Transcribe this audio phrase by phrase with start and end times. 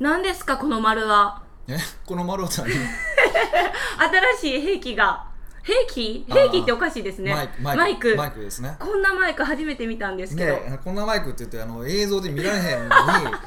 [0.00, 1.42] 何ですかこの丸は。
[1.68, 1.76] え
[2.06, 2.64] この丸は何？
[4.40, 5.24] 新しい兵器が
[5.68, 7.34] 兵器兵器っておかしいですね。
[7.34, 7.42] マ
[7.88, 8.74] イクマイクですね。
[8.78, 12.92] こんなマイク初めて見たんですけど、ね、こんなマイクって言ってあの映像で見られへんのに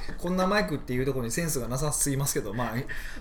[0.20, 2.74] こんなマイクっていうところにセンスがなさすぎますけどまあ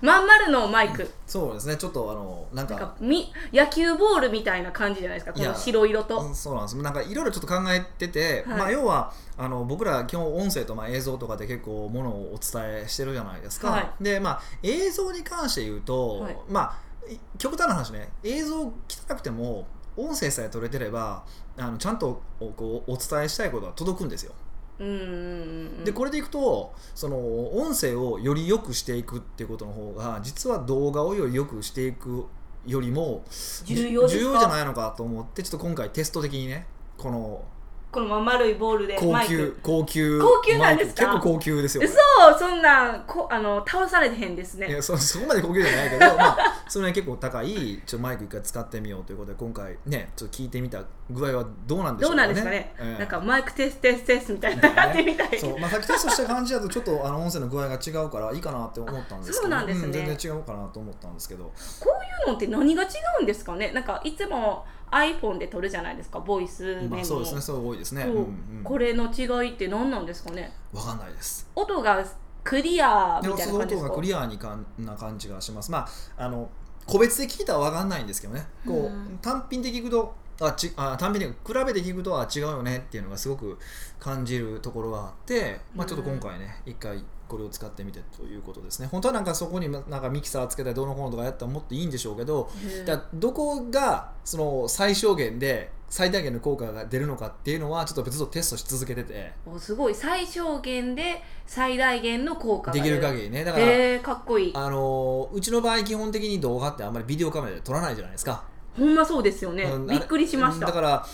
[0.03, 1.11] まん丸のマイク。
[1.27, 1.77] そうですね。
[1.77, 5.33] ちょっとあのなんかみ野球ボールみたいな感じじゃないですか？
[5.33, 6.21] このいや白色と。
[6.21, 6.77] うんそうなんです。
[6.77, 8.59] なんかいろいろちょっと考えてて、はい。
[8.59, 13.91] まあ、要はあの僕ら基本音声とまあ映像とかで結構ものをお伝えしてるじゃないですか、はい。
[14.01, 16.37] でまあ映像に関して言うと、はい。
[16.51, 16.90] まあい
[17.39, 18.73] 極端な話ね映像汚
[19.17, 21.25] くても音声さえ取れてれば
[21.57, 24.33] あのちゃんとおこうお伝えしたいことは届くんですよ。
[24.79, 32.27] うんうんうんでこれでいくとその音声をより良くしていくっていうことの方が実は動画をより良くしていく
[32.67, 33.23] よりも
[33.67, 37.45] 重要じゃないのかと思ってちょっと今回テスト的にねこの
[37.93, 41.07] このまん丸いボールで高級高級高級なんですか？
[41.07, 41.93] 結構高級ですよこれ。
[42.33, 44.69] 嘘そんなんこあの倒されてへんですね。
[44.69, 52.27] いやそ そこまで高級じゃないけど、まあ、それね結構高いちょっとマイク一回使ってみようということで今回ねちょっと聞いてみた具合はどうなんでしょどううかね。
[52.27, 52.99] なんですかね、ええ。
[53.01, 55.29] なんかマイクテストテストテストみたいなやってみたい。
[55.41, 59.43] そう、まあ、さっきテストした感じだとちょっとあの音声の具合が違うからいいかなって思ったんですけど。
[59.43, 59.93] そうなんですね。
[59.93, 61.45] 全然違うかなと思ったんですけど。
[61.45, 61.53] こ
[61.91, 62.87] ういうのって何が違
[63.21, 63.73] うんですかね？
[63.73, 68.03] なんかいつも iPhone で撮るじゃないですかボイスメモ、まあそうですねそう多いですね。
[68.03, 68.13] そう。
[68.13, 68.65] うんうん。
[68.65, 70.53] これの違いって何なんですかね？
[70.73, 71.49] わかんないです。
[71.55, 72.05] 音が
[72.43, 73.91] クリアみたいな感じですか？
[73.91, 75.71] クリアにかんな感じがします。
[75.71, 75.87] ま
[76.19, 76.49] ああの
[76.87, 78.47] 個別で聞いたらわかんないんですけどね。
[78.67, 79.19] こう、うん。
[79.23, 83.59] 単品で聞くとあちあ単品で比べて聞くとは違うよねっていうのがすごく
[83.99, 88.89] 感じるところがあって、まあ、ちょっと今回ね一回これを使ってみてということですね。
[88.91, 99.33] 本当はなんかそこになんかミキサーつけたりどうのこうのとかやったらもっといいんでしょうけどへえじゃあどこがその最小限で最大限の効果が出るのかっていうのはちょっとずっとテストし続けてて。
[99.45, 99.95] おすごい。
[99.95, 103.45] 最小限で最大限の効果ができるり限りね。
[103.45, 104.53] だからかっこいい。
[104.55, 108.45] あのうちの場合基本的に動画ってあんまりビデオカメラで撮らないじゃないですか、
[108.77, 109.65] ほんまそうですよね。
[109.65, 110.67] うんびっくりしました。
[110.67, 111.07] だから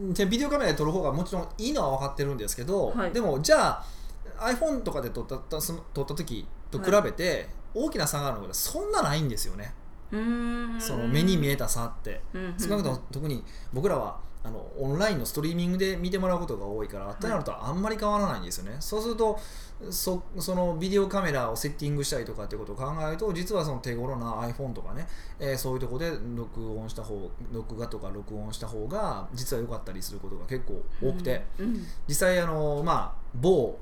[0.00, 3.12] うんじゃあビデオカメラで撮る方がもちろんいいのは分かってるんですけど、はい。
[3.12, 3.84] でもじゃあ
[4.46, 9.74] iPhone とかで撮った撮った時と比べて大きな差があるのがそんなないんですよね、
[10.10, 18.76] その目に見えた差って、うんうん少なくとも特に僕らはあのオンラインのストリーミングで見てもらうことが多いから、ってなるとあんまり変わらないんですよね。
[18.80, 19.38] そうすると
[19.90, 25.06] そそのビデオカメラをセッティングしたりとかってことを考えると実はその手頃な iPhone とかね、
[25.38, 31.86] えーそういうところで録音した方録画とか録音した方が実は良かったりすることが結構多くて、うん。
[32.08, 33.78] 実際あのまあ某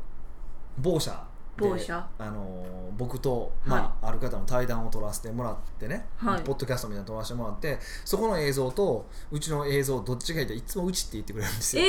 [0.79, 1.11] 某社
[1.59, 2.09] で某社？
[2.19, 6.43] あの僕と、まあある方の対談を撮らせてもらってね、はい。
[6.43, 11.87] ポッドキャストみたいなの撮らせてもらってそこの映像とうちの映像どっちがいいっていつもうちって言ってくれるんですよ、え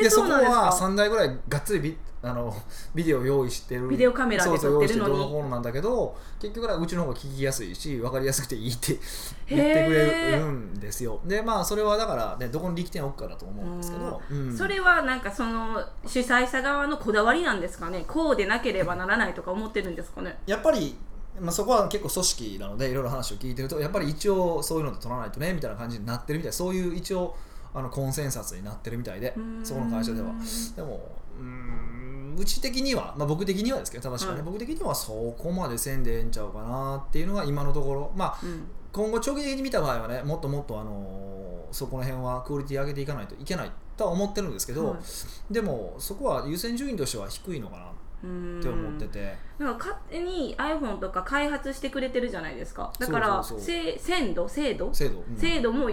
[0.00, 2.52] ー、でそこはか？3台ぐらいがっつりビあの
[2.94, 3.88] ビデオ用意してる。
[3.88, 5.14] ビデオカメラでそうそう撮ってるのに。
[5.14, 8.98] 用意してどうのこうのなんだけど結局はうちの方が聞きやすいし分かりやすくていいってへ
[9.48, 11.20] 言ーってくれるんですよ。
[11.24, 14.56] でまあそれはだから、ね、どこに力点を置くかだと思うんですけど、うん。
[14.56, 18.04] それはなんかその主催者側のこだわりなんですかね？
[18.08, 20.38] こうでなければならないとか思ってるんですかね？
[20.46, 20.96] やっぱり、
[21.40, 27.36] まあ、そこは結構組織なのでいろいろ話を聞いてるとやっぱり一応そういうので取らないとねみたいな感じになってるみたいそういう一応
[27.74, 30.32] あのコンセンサスになってるみたいでそこの会社では。
[30.76, 31.00] でも
[31.38, 38.12] うーんうち的には、まあ、僕的にはですけど正しくはね、はい僕的にはそこまでせんでええんちゃうかなっていうのが今のところ。
[38.14, 38.68] まあうん。
[38.90, 45.52] 今後長期的に見た場合はねもっともっとあのそこの辺はクオリティ上げていかないといけないとは思ってるんですけど、はい。
[45.52, 47.92] でもそこは優先順位としては低いのかな
[48.24, 49.36] うんって思ってて。
[49.58, 49.78] なん。
[49.78, 52.92] か勝手に iPhone とか開発してくれてるじゃないですか。
[52.98, 53.98] だからそうそうそう。
[53.98, 54.94] せ精度精度？
[54.94, 55.36] 精度、うん。
[55.36, 55.90] 精度も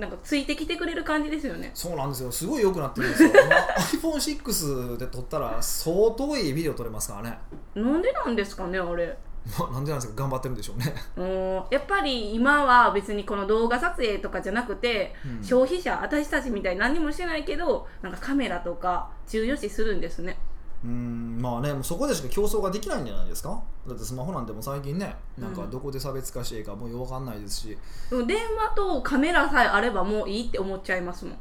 [0.00, 1.70] なんかついてきてくれる感じですよね。
[1.74, 2.32] そうなんですよ。
[2.32, 3.30] すごい良くなってるんですよ。
[3.30, 7.38] 今 iPhone6 で撮ったら相当いいビデオ撮れますからね。
[7.74, 9.16] なんでなんですかねあれ。
[9.58, 15.44] まあなんでなんですか頑張ってるんでしょうね、うんやっぱり今は別にこの動画撮影とかじゃなくて、うん。
[15.44, 20.38] 消費者私たちみたいに何にもしてないけどなんかカメラとか重要視するんですね
[20.82, 23.62] うんまあねもうそこでしか競争ができないんじゃないですか？
[23.86, 27.78] だってスマホなんてもう最近ねなんかうんどこで差別化していいかもうよくわかんないですし、
[28.08, 31.34] でも電話とカメラさえあればもういいって思っちゃいますもん。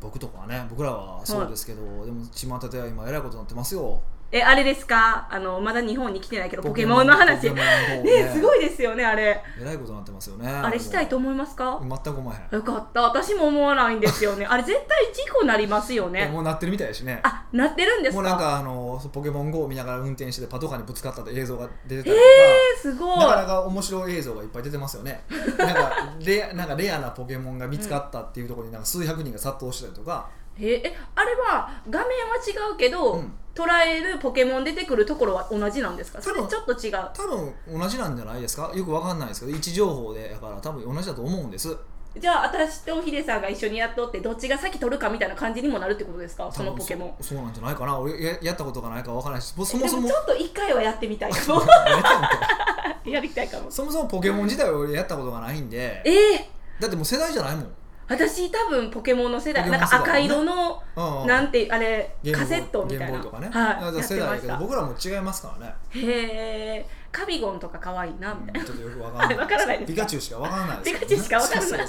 [0.00, 5.28] 僕とかはね僕らはそうですけど、でも巷では今えらいことになってますよえあれですか？
[5.30, 7.36] あのまだ日本に来てないけどポケモンの話。
[7.36, 8.30] ポケモンの方ね。
[8.34, 9.40] すごいですよねあれ。
[9.60, 11.80] えらいことになってますよねあれしたいと思いますか？
[11.80, 13.02] 全く思わへん、よかった。
[13.02, 14.44] 私も思わないんですよね。
[14.46, 16.26] あれ絶対事故なりますよね。
[16.32, 17.20] もうなってるみたいだしね。
[17.22, 18.22] あなってるんですか？
[18.22, 23.18] もうなんかあのポケモン GO を見ながら運転しててパトカーにぶつかったって映像が出てたりとか、えー、すごい。
[23.20, 25.22] なかなか面白い映像がいっぱい出てますよね。
[25.58, 30.28] なんかレアなんかレアなポケモンが見つかったっていうところになんか数百人が殺到したりとか
[30.60, 33.32] ええあれは画面は違うけど、うん。
[33.54, 36.20] 捉えるポケモン出てくるところは同じなんですか？
[36.20, 36.94] それちょっと違う。
[37.14, 38.72] 多分同じなんじゃないですか？
[38.74, 41.76] よくわかんないですけど位置情報でだから多分同じだと思うんです。
[42.18, 46.50] じゃあ私とヒデさんが一緒にやっとってどっちが先取るかみたいな感じにもなるってことですか？
[46.52, 47.14] そのポケモン。
[47.22, 47.96] そそうなんじゃないかな？
[47.96, 51.62] 俺ややったことがないからわからないしそもそもちょっと一回はやってみたいかも。
[53.06, 53.70] やりたいかも。
[53.70, 56.02] そもそもポケモン自体は俺やったことがないんで。
[56.04, 57.74] ええだってもう世代じゃないもん、
[58.06, 60.82] 私多分ポケモンの世代なんか赤色の
[61.26, 63.20] なんてあれカセットみたいな。
[63.20, 65.74] とかね、はい、世代だけど僕らも違いますからね。
[65.90, 68.64] へえカビゴンとか可愛いなみたいな。
[68.66, 69.38] ちょっとよくわからない。
[69.38, 69.78] わからない。
[69.78, 71.88] ですかピカチュウしかわからないですよピカチュウしかわからない。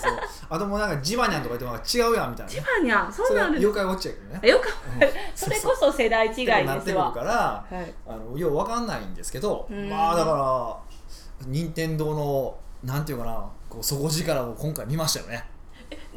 [0.49, 3.67] あともうなんかジバニャンとか言っても違うやんみたいな千葉にゃんそそれはんなんです。
[3.67, 4.49] 妖怪ウォッチやけどね。
[4.49, 5.09] よくうん。
[5.35, 7.93] それこそ世代違いってなってくるですわからはい。
[8.07, 9.89] あのようわかんないんですけどうん。
[9.89, 10.77] まあだから
[11.47, 15.43] 任天堂のなんていうかなこう底力を今回見ましたよね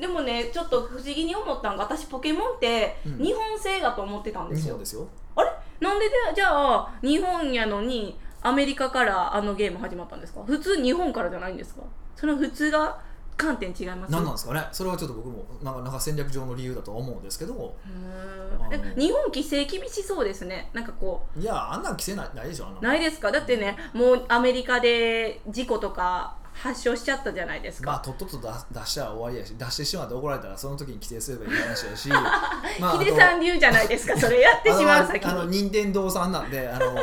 [0.00, 3.19] でもねちょっと不思議に思ったのが私ポケモンってうん。
[3.19, 5.09] 日本製だと思ってたんですよ、日本ですよ。
[5.37, 5.50] あれ？
[5.81, 10.43] なんででじゃあ日本やのにアメリカからあのゲーム始まったんですか？
[10.45, 11.83] 普通日本からじゃないんですか？
[12.17, 13.00] その普通が
[13.37, 14.12] 観点違います？
[14.12, 14.67] 何なんですかね？
[14.73, 17.55] それはちょっと僕もなんかなんか戦略上の理由だとは思うんですけど。
[17.55, 18.95] うー。
[18.95, 20.71] ん日本規制厳しそうですね。
[20.73, 23.31] なんかこいやあんなん規制ないないでしょないですか？
[23.31, 28.49] だってねもうアメリカで事故とか発症しちゃったじゃないですか、まあとっとと出
[28.81, 32.09] 出したら終わりやし出してしまって怒られたらその時に規制すればいい話やし
[32.81, 36.97] まヒデさん流じゃないですか それやってしまう先あのあのに任天堂さんなんであの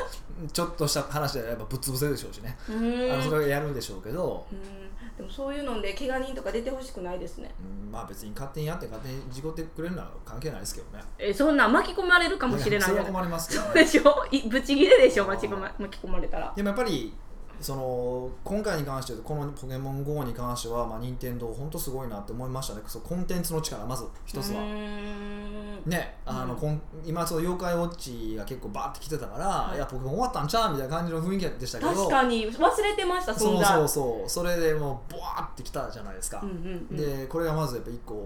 [0.52, 2.58] ちょっとした話でやっぱぶっ潰せるでしょうしね。
[2.70, 2.74] う
[3.14, 4.86] あのそれをやるんでしょうけど、うん。
[5.16, 7.56] でもそういうので怪我人とか出てほしくないですね。
[7.86, 11.04] うんまあ別に勝手にやって勝手に事故ってくれるのは関係ないですけどね。
[11.18, 13.68] えそんなん巻き込まれるかもしれないじゃないそれは困りますけどね。
[13.68, 14.26] そうでしょ？
[14.30, 16.52] いぶち切れでしょ巻き込ま巻き込まれたら。
[16.54, 17.14] でもやっぱり
[17.62, 22.82] その今回に関してはこの「ポケモン GO」に関しては、まあ、任天堂本当すごいなって思いましたね。
[22.88, 24.62] そのコンテンツの力まず一つは。
[24.62, 26.60] ねあの、うん。
[26.60, 29.76] こん今その妖怪ウォッチが結構バーって来てたから、い。
[29.78, 34.30] い、やポケモン終わったんちゃうみたいな感じの雰囲気でしたけど確かに忘れてましたそ存在うそうそう。
[34.30, 38.24] それでもうボワーってきたじゃないですか、うんうんうんでこれがまずやっぱ一個やっ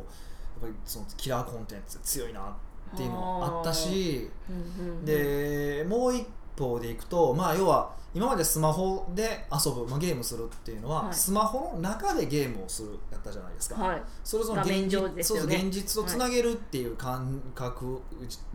[0.61, 5.05] ぱりそのキラーコンテンツ強いなっていうのもあったしうんうんうん。
[5.05, 6.25] でもう一
[6.63, 11.13] 方でいくとまあ要は今までスマホで遊ぶ、まあ、ゲームするっていうのは、はい。
[11.13, 14.01] スマホの中でゲームをするやったじゃないですか、はい。
[14.23, 18.01] それをその現実,、ねそう現実とつなげるっていう感覚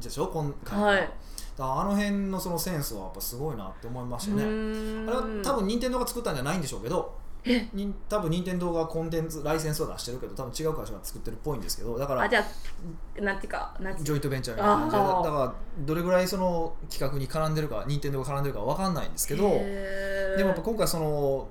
[0.02, 0.26] でしょ？
[0.26, 1.10] 今回ははい。
[1.56, 7.23] あの辺のそのセンスはやっぱすごいなって思いましたうねあれは多分任天堂が作ったんじゃないんでしょうけどえ
[7.74, 21.48] に多分任天堂がコンテンツライセンスを出してるけど多分違う会社が作ってるっぽいんですけどだからあじゃあなんていうかなんてジョイントベンチャーみたいな感じだからどれぐらいその企画に絡んでるか任天堂が絡んでるかわかんないんですけどでもやっぱ今回その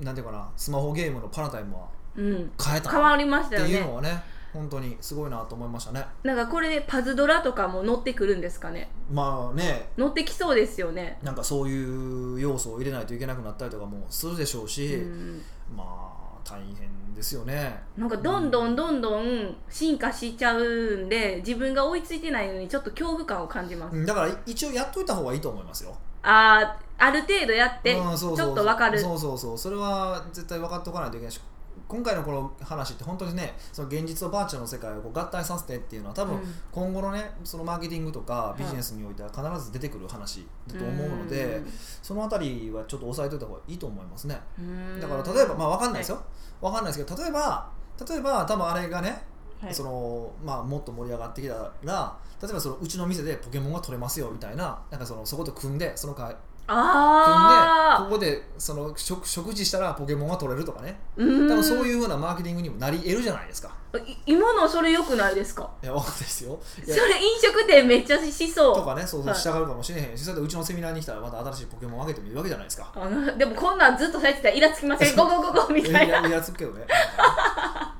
[0.00, 2.52] なんていうかなスマホゲームのパラダイムはうん。
[2.62, 4.22] 変えた変わりましったてよねいうのはね
[4.56, 6.04] 本当にすごいなと思いましたね。
[6.22, 8.90] なんかこれでパズドラとかも乗ってくるんですかね？
[9.10, 9.90] まあね。
[9.96, 11.18] 乗ってきそうですよね。
[11.22, 15.42] なんかそういう要素を入れないといけなくなったりとかもするでしょうし、うん。
[15.76, 17.82] まあ大変ですよね。
[17.96, 25.96] なんかどんどんどんどん進化しちゃうんで自分が追いついてないのにちょっと恐怖感を感じます、うんだから一応やっといた方がいいと思いますよ。
[26.22, 28.98] あーある程度やってちょっとわかる。
[28.98, 29.58] そうそうそう。
[29.58, 31.40] それは絶対分かっておかないといけないし
[31.88, 36.42] 今回のこの話って本当にねその現実とバーチャルの世界をこう合体させてっていうのは多分うん。
[36.72, 38.62] 今後のねそのマーケティングとかい。
[38.62, 41.72] ビジネスにおいては必ず出てくる話だと思うので、うん。
[42.02, 44.38] そのあたりはちょっと押さえといた方がいいと思いますね。
[44.58, 45.00] うん。
[45.00, 46.22] だから例えばまあ分かんないですよ、
[46.60, 47.70] 分かんないですけど例えば
[48.08, 49.22] 例えば多分あれがね、
[49.60, 49.74] はい。
[49.74, 56.36] そのまあ、もっと盛り上がってきたら例えばそのうちの店でポケモンが取れますよみたいななんかそのそこと組んでその会
[56.68, 60.98] あここでその食食事したらポケモンが取れるとかね。
[61.18, 61.48] あうん。
[61.48, 63.70] 多分そういうふうなマーケティングにもなり得るじゃないですか。
[64.06, 65.70] い今のそれよくないですか？
[65.82, 68.74] いや分かんないですよそれ飲食店めっちゃしそう。
[68.76, 69.38] とかねそうそうはい。
[69.40, 72.92] 従うかもしれへんしそれでうちのセミナーに来たらまた新しいポケモンをあげてもいいわけじゃないですか。
[72.94, 75.14] あのでもこんなんずっとされてたらイラつきません？
[75.16, 76.20] ゴゴゴゴみたいな。
[76.20, 76.84] いやいやつくけどね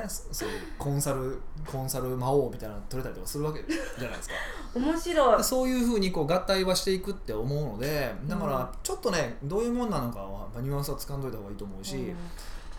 [0.00, 4.34] ねそ そういうコンサルコンサル魔王みたいなの取れたりとかするわけじゃないですか。
[4.74, 5.44] 面白い。
[5.44, 12.16] そういうふうにこう合体はしていくって思うのでだかうんらちょっとねどういうもんなのかはニュアンスは掴んどいた方がいいと思うし、うん。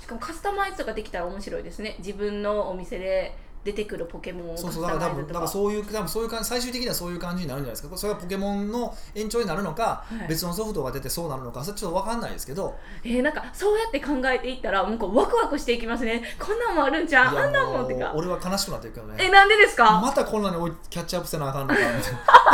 [0.01, 1.95] しかもカスタマイズとかできたら面白いですね。
[1.99, 3.35] 自分のお店で
[3.67, 5.33] 出てくるポケモンをカそうスそうだから多分タマイズとか。
[5.33, 7.97] だからそういう多分そういう感じ最終的にはそういう感じになるんじゃないですか。
[7.97, 10.29] それがポケモンの延長になるのか、はい。
[10.29, 12.73] 別のソフトが出てそうなるのかそれちょっと分かんないですけど。
[13.03, 16.23] えー、なんかそうやって考えていったらもうこうワクワクしていきますね。
[16.39, 18.13] こんなんもあるんじゃんあんなんももうってか。
[18.15, 19.15] 俺は悲しくなってるけどね。
[19.17, 20.55] えなんでですか、またこんなに
[20.89, 21.99] キャッチアップせなあかんのかみたいな。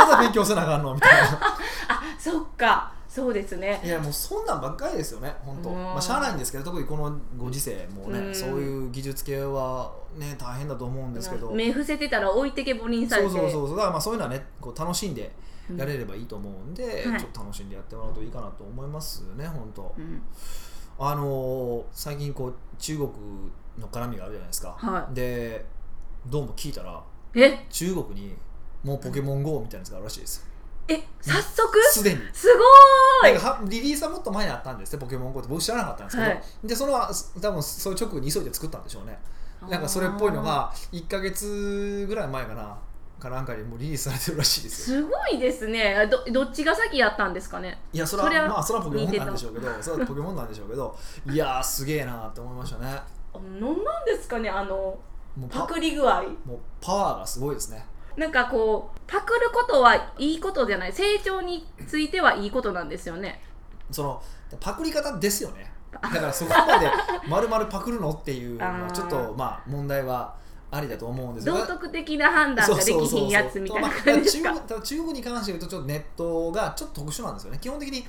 [0.06, 1.38] また勉強せなあかんのみたいな。
[1.88, 3.80] あそっかそうですね。
[3.84, 5.68] いやもうそんなんばっかりですよね本当。
[5.70, 5.76] うん。
[5.76, 8.34] まあしゃあないんですけど特にこのご時世もうね、うん。
[8.34, 13.28] そういう技術系はね大変だと思うんですけど、目伏せてたら置いてけぼりにされて。
[13.30, 13.76] そうそうそうそう。
[13.76, 15.30] だからまあそういうのはねこう楽しんで
[15.76, 17.20] やれればいいと思うんで、はい。
[17.20, 20.20] ちょっと楽しんでやってもらうといいかなと思いますね本当、うん。
[20.98, 23.08] あのー最近こう中国
[23.78, 25.64] の絡みがあるじゃないですか、はで
[26.26, 27.02] どうも聞いたら
[27.34, 27.64] え？
[27.70, 28.34] 中国に
[28.82, 30.46] もうポケモン GO みたいなやつがあるらしいです
[30.88, 31.82] え早速？
[31.90, 32.20] すでに。
[32.32, 32.48] す
[33.22, 33.70] ごーい。
[33.70, 36.42] リリースはもっと前にあったんですねポケモン GO って僕知らなかったんですけど、はい。
[36.64, 36.92] でその
[37.40, 39.18] 多分そういう直後に急いで作ったんでしょうね。
[39.68, 42.78] なんかそれっぽいのが1か月ぐらい前かな。
[43.16, 45.00] かなんかにもうリリースされてるらしいですよ。
[45.02, 45.96] すごいですね。
[46.10, 47.78] どどっちが先やったんですかね？
[47.92, 50.98] いやそれはまあそれはポケモンなんでしょうけどそれはポケモンなんでしょうけど
[51.30, 52.86] いやーすげえなって思いましたね。
[53.32, 54.98] あなんなんですかねあの
[55.48, 56.22] パクリ具合。
[56.44, 60.92] もうパワーがすごいですねなんかこうパクることはいいことじゃない。
[60.92, 63.42] 成長についてはいいことなんですよね。
[63.90, 64.22] その
[64.60, 65.72] パクリ方ですよね。
[65.94, 66.90] だからそこまで
[67.28, 70.34] 丸々パクるのっていうのはちょっとまあ問題は
[70.70, 74.80] ありだと思うんです道徳的な判断ができひんやつみたいなまあ感じですか？
[74.82, 77.58] 中国に関して言うとちょっとネットがちょっと特殊なんですよね。
[77.60, 78.04] 基本的に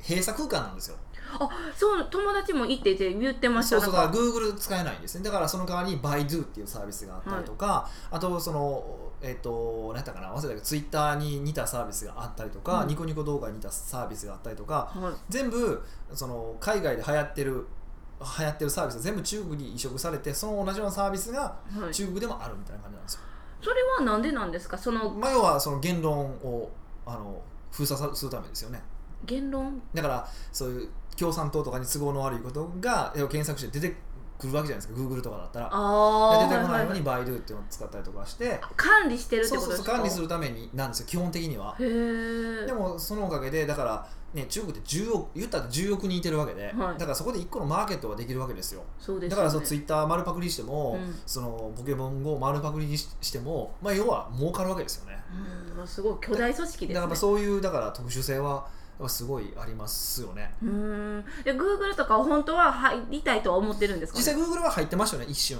[0.00, 0.96] 閉鎖空間なんですよ。
[1.38, 3.80] あそう友達も行ってて言ってました。
[3.80, 4.16] そうそうだかか。
[4.16, 5.24] ら Google 使えないんですね。
[5.24, 8.84] だからその代わりに Baidu っていうサービスがあったりとか、あとその
[9.22, 10.28] えっ、と何やったかな？
[10.32, 12.88] 忘れたけど Twitter に似たサービスがあったりとか、うん。
[12.88, 15.14] ニコニコ動画に似たサービスがあったりとかはい。
[15.28, 15.82] 全部
[16.14, 17.66] その海外で流行ってる
[18.38, 23.20] 流行ってるサービスが全部中国に移植されてその同じようなサービスがはい、中国でもあるみたいな感じなんですよ、
[23.62, 24.76] それはなんでなんですか？
[24.76, 26.70] そのまあ、要はその言論を
[27.06, 28.82] あの封鎖さするためですよね。
[29.24, 29.80] 言論？
[29.94, 33.96] だからそういう共産党とかに都合の悪いことが検索して出て
[34.40, 35.00] くるわけじゃないですか。
[35.00, 35.68] Google とかだったら。
[35.70, 38.60] ああで出てこないのに Baidu っていうのを使ったりとかして。
[38.76, 39.92] 管理してるってそうそうことですか？
[39.92, 41.06] そう管理するためになんですよ。
[41.06, 41.76] 基本的には。
[41.78, 46.98] へえでもそのおかげでだからね中国って10億言ったら10億人いてるわけで、はい。
[46.98, 48.82] だからそこで1個のマーケットができるわけですよ。
[48.98, 49.36] そうですよね。
[49.36, 51.14] だからそうツイッター丸パクリしても、うん。
[51.26, 55.18] そのポケモン GO 丸パクリにししても、まあ、要は儲かるわけですよね。
[55.78, 55.86] うん。
[55.86, 56.94] すごい巨大組織ですね。
[56.94, 58.66] だからまあそういうだから特殊性は
[59.08, 60.54] すごいありますよね。
[60.62, 61.24] うーん。
[61.44, 65.58] で Google とかは本当は入りたいとは思ってるんですか、ね、実際 Google は入ってましたよね一瞬。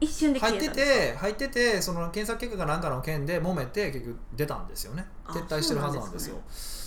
[0.00, 5.06] 一瞬で消入ってて入っててその検索結果かなんかの件で揉めて結局出たんですよね。
[5.24, 6.36] あ撤退してるはずなんですよ。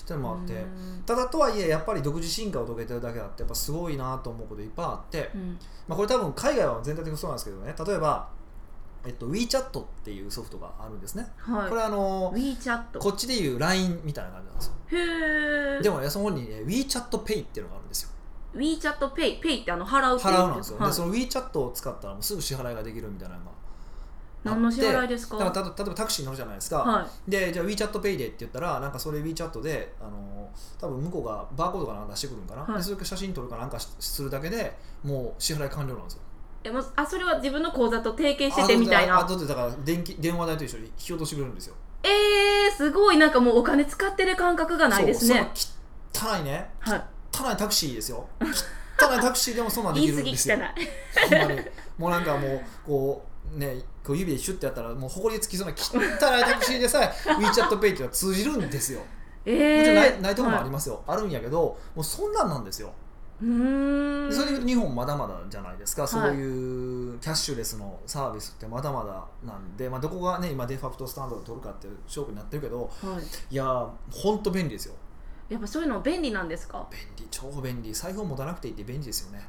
[0.05, 0.63] ってのもあって。
[1.05, 5.57] ただとはいえやっぱり独自進化を遂げてるだけあってやっぱすごいなと思うこといっぱいあって、うん。
[5.87, 7.75] まあ、これ多分海外は全体的にそうなんですけどね。
[7.85, 8.29] 例えば、
[9.05, 11.69] えっと、WeChat っていうソフトがあるんですね、はい。
[11.69, 14.73] これあの WeChat こっちでいう LINE みたいな感じなんですよ。
[14.87, 18.09] へえでもねそこに、ね、WeChatPay っていうのがあるんですよ。
[18.55, 20.33] WeChatPay Pay ってあの払うっていう。
[20.33, 20.87] 払うなんですよ、はい。
[20.87, 23.51] でその WeChat を使ったらもうすぐ支払いができるみたいなのが
[24.43, 25.37] 何の支払いですか？
[25.37, 27.31] だからた例えばタクシー乗るじゃないですか、はい。
[27.31, 32.77] でじゃあ WeChatPay でって言ったらなんかそれ WeChat であの多分向こうがバーコードかなんか出してくるんかな、はい。
[32.77, 36.21] でそれから写真撮るかなんかしするだけでもう支払い完了なんですよ
[36.65, 39.19] えもうあそれは自分の口座と提携しててみたいな。
[39.19, 41.75] あとでだから電気電話代と一緒に引き落としてくれるんですよ。
[42.03, 43.17] えー、すごい。
[43.17, 45.51] なんかもうお金使ってる感覚がないですね。
[45.53, 46.69] そうその汚いね。
[46.79, 47.03] はい。
[47.31, 48.27] 汚いタクシーですよ。
[48.41, 50.57] 汚いタクシーでもそんなんでき言い過ぎるんですよ。
[51.31, 51.61] 汚いほんまに。
[51.97, 55.97] もうなんかもうこうねこう指でシュッてやったらもうほこりつきそうな汚
[56.39, 59.01] いタクシーでさえ WeChatPay っていうのは通じるんですよ。
[59.45, 62.87] えもちろんないー、ないところもありはますよ、あるんやけどもうそんなんなんですよ。
[62.87, 62.91] い
[63.41, 64.29] うーん。
[64.29, 66.07] でそれで言うと日本まだまだじゃないですか、い。
[66.07, 74.95] そういうキャッシュレスのサービスってまだまだなんで、まあ、どこがね今デファクトスタンダードを取るかっていう勝負になってるけどはい、いやーほんと便利ですよ。
[75.49, 76.87] やっぱそういうの便利なんですか？
[76.89, 77.93] 便利超便利。
[77.93, 79.47] 財布を持たなくていいって便利ですよね。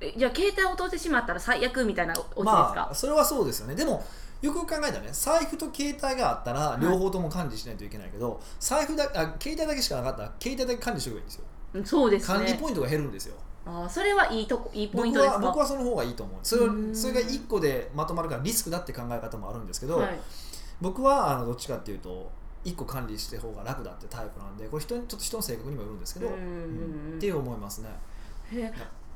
[0.00, 3.74] えじゃあ携帯を落としてしまったら最悪みたいなオチですか、まあそれはそうですよね。
[3.74, 4.02] でも
[4.42, 11.44] よく考えたらね財布と携帯があったら両方とも管理しないといけないけど、財布だあ携帯だけしかなかったら携帯だけ管理しておけばいいんですよ。
[11.46, 11.53] うん
[11.84, 12.38] そうですね。
[12.38, 13.36] 管理ポイントが減るんですよ。
[13.66, 15.40] あーそれはいいとこいいポイン僕トですか？
[15.40, 16.38] は僕はその方がいいと思う。
[16.42, 20.18] それをうそれが1個でまとまるからリスクだって考え方もあるんですけど、はい、
[20.80, 22.30] 僕はあのどっちかっていうと
[22.64, 27.88] 1個管理して方が楽だってタイプなんでこれ人にちょっと人の性格にもよるんですけど、うんっていう思いますね。
[28.52, 28.72] へ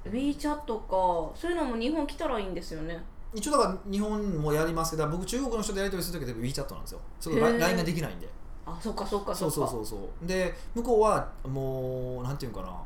[0.08, 3.02] WeChat かそういうのも日本来たらいいんですよね。
[3.34, 7.00] 一応だから日本もやりますけど僕中国の人とやり取りするときは WeChat なんですよ。
[7.20, 8.26] それ LINE ができないんで
[8.76, 9.72] あそっかそっかそそうっか。
[9.72, 12.68] そうそうそうで向こうはもうなんていうかな。
[12.68, 12.78] あの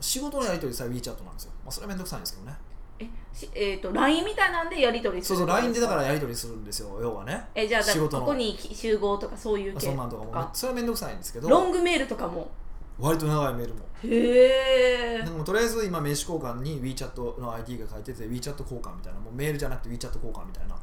[0.00, 2.56] 仕事のやり取りさえ WeChat なんですよ、まあ、それは面倒くさいんですけどね。
[2.98, 7.48] えしえー、と LINE みたいなんでやり取りするそうそう LINE でだかららやり取りするんですよ要はね。
[7.54, 8.24] えじゃあだ仕事の。
[8.24, 9.86] ここに集合とかそういう系。
[9.86, 11.48] そんなんとかもかそれは面倒くさいんですけど。
[11.48, 12.50] ロングメールとかも？
[12.98, 13.80] 割と長いメールも。
[14.04, 15.22] へえ。
[15.22, 19.20] でもとりあえず今名刺交換に WeChat の ID が書いてて WeChat 交換みたいな。
[19.20, 20.76] もうメールじゃなくて WeChat 交換みたいな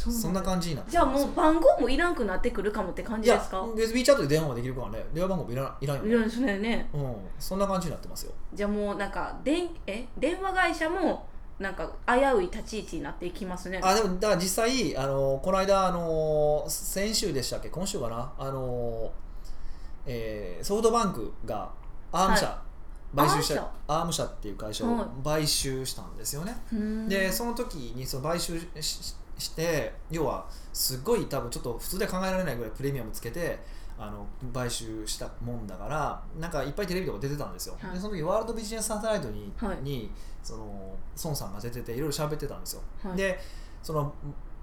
[0.00, 3.66] そんな感じになってじゃあもう番号もいらんくなってくるかもって感いやじですか？
[3.76, 5.04] 別に WeChat で電話もできるからね。
[5.12, 6.10] 電話番号もいらいらんよね。
[6.10, 6.88] いらんですねね。
[6.94, 7.14] うん。
[7.38, 8.32] そんな感じになってますよ。
[8.54, 11.26] じゃあもうなんか電え電話会社も
[11.58, 13.80] なんか危うい立ち位置になっていきますね。
[13.82, 17.68] あでもだから実際あのこの間あの先週でしたっけ？
[17.68, 19.12] 今週かなあの、
[20.06, 21.70] えーソフトバンクが
[22.12, 22.62] アーム社、は
[23.14, 24.24] 買収したアーム社？
[24.24, 25.06] っていう会社をはい。
[25.22, 26.56] 買収したんですよね、
[27.08, 33.58] でその時にその買収ししして要はすごい多分ちょっと普通では考えられないぐらいプレミアムつけて
[33.98, 37.92] あの買収したもんだからなんかいっぱいテレビとか出てたんですよ、はい。
[37.92, 39.82] でその時ワールドビジネスサテライトに,、はい。
[39.82, 40.10] に
[40.42, 43.16] その孫さんが出てていろいろ喋ってたんですよ、はい。
[43.16, 43.38] で
[43.82, 44.14] その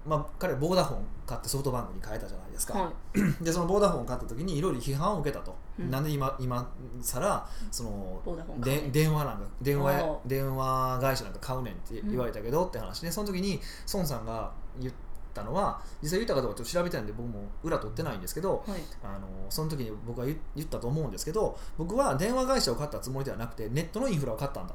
[0.08, 2.92] まあ、彼ボーダフォン買ってソフトバンクに変えたじゃないですか、は
[3.42, 5.90] でそのボーダフォン買った時にいろいろ批判を受けたと、うん。
[5.90, 8.22] なんで今今更その
[8.60, 13.60] で電話なんか電話電話会社なんか買うねんって言われたけどって話でその時に
[13.92, 14.50] 孫さんが
[14.80, 14.94] 言っ
[15.34, 18.80] たのは実際言ったかどうかちょっと調べたんで僕も裏取ってないんですけどいはい。
[19.02, 24.74] あのその時に僕は言言ったと思うんですけど僕は電話会社を買ったつもりではなくてネットのインフラを買ったんだ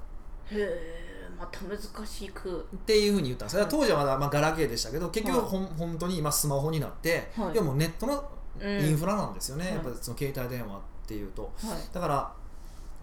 [0.51, 2.67] へえまた難しく。
[2.75, 3.65] っていうふうに言ったんですよ。
[3.69, 7.53] 当時はまだまあガラケーでしたけど結局はいほん本当に今スマホになって、はい。
[7.53, 8.23] い、やもうネットの
[8.59, 8.85] うん。
[8.85, 9.73] インフラなんですよね、はい。
[9.75, 11.43] やっぱりその携帯電話っていうと。
[11.43, 11.93] はい。
[11.93, 12.33] だから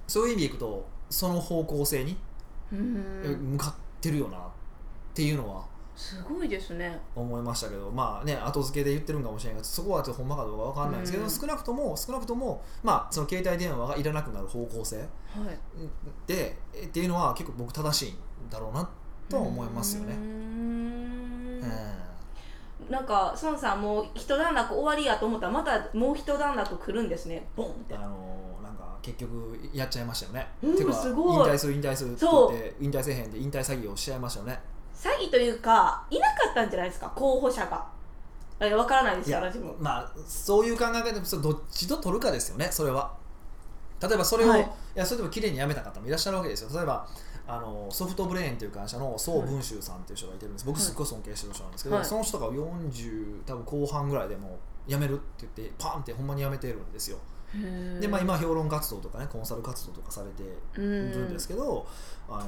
[0.06, 2.16] そういう意味でいくとその方向性に
[2.70, 4.40] 向かってるよなっ
[5.14, 5.64] ていうのは
[6.00, 6.98] すごいですね。
[7.14, 11.30] 思いましたけどまあね後付けで言ってるんかもしれないけどそこはちょっとほんまかどうかわかんないですけど、うん。
[11.30, 15.06] 少なくとも少なくともまあその携帯電話がいらなくなる方向性はい。
[16.26, 18.16] でえっていうのは結構僕正しいん
[18.48, 18.88] だろうな
[19.28, 20.14] とは思いますよね。
[20.14, 20.20] うー。
[20.20, 20.24] ん。
[21.60, 22.90] うん。
[22.90, 27.46] なんか孫さんもう一段落終わりやと思ったらまたもう一段落来るんですね。
[27.54, 30.48] ボンってあのなんか結局やっちゃいましたよね。
[30.62, 31.48] うんてかすごい。
[31.48, 34.60] 引退する引退するって言って引退せえへんで引退詐欺をしちゃいましたよね。
[35.00, 37.86] 詐欺というかいなかったんじゃないですか候補者が
[38.60, 43.18] えわからないですよ私もまあそういう考え方でどっちと取るかですよねそれは。
[44.02, 44.64] 例えばそれを、はいい、
[44.94, 46.70] やそれでも綺麗にやめた方もいらっしゃるわけですよ。
[46.74, 47.06] 例えば
[47.46, 57.18] あのソフトブレーンという会社の宋文集さんっていう人がいてるんです、僕すっごい尊敬してる人なんですけど、はいその人が40多分後半ぐらいでもう辞めるって言ってパンってほんまに辞めてるんですよ。
[58.00, 60.46] でまあ、今評論活動とかねコンサル活動とかされてい
[60.80, 61.86] るんですけど、
[62.28, 62.44] あ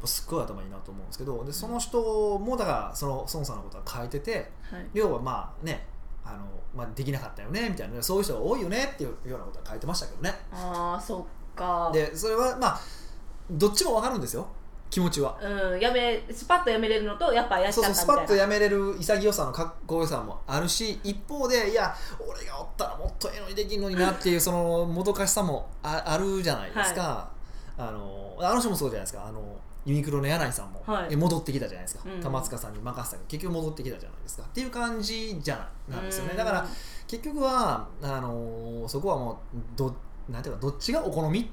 [0.00, 4.86] のすっごい頭いいなと思うんですけどでその人もだからその孫さんのことは書いててはい。
[4.94, 5.86] 要はまあね
[6.24, 10.34] あの、まあ、できなかったよねみたいなそういう人が多いよねっていうようなことは書いてましたけどね。
[10.52, 11.90] ああそっか。
[11.92, 12.80] でそれはまあ
[13.50, 14.48] どっちも分かるんですよ
[14.90, 15.38] 気持ちは。
[15.42, 27.30] うんやめスパッとやめれるのとやっぱやっちゃそうそうスパッとやめれる潔さのかっこよさもあるし一方でいや俺がおったらもっとええのにできるのになっていうそのもどかしさもああるじゃないですか、
[27.76, 29.26] あのあの人もそうじゃないですか。
[29.26, 31.08] あのユニクロの柳井さんも、はい。
[31.12, 32.20] え戻ってきたじゃないですか、うん。
[32.20, 34.42] 玉塚さんに任せたけど結局戻ってきたじゃないですか。
[34.42, 35.56] っていう感じじゃ
[35.88, 36.30] ないなんですよね。
[36.32, 36.36] うん。
[36.36, 36.66] だから
[37.06, 39.94] 結局はあのそこはもうど
[40.28, 41.48] なんていうかどっちがお好み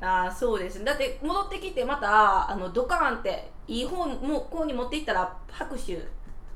[0.00, 5.98] ああそうですだって戻ってきてまたあのドカーンっていい方もこうに持っていったら拍手。